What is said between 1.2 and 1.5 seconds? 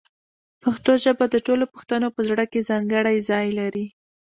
د